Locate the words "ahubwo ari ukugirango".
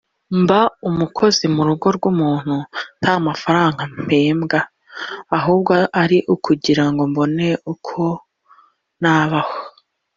5.37-7.01